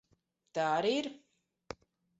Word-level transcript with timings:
Tā 0.59 0.65
arī 0.79 0.95
ir. 1.05 1.11